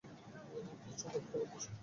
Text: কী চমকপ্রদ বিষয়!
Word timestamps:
কী 0.81 0.91
চমকপ্রদ 0.99 1.21
বিষয়! 1.51 1.75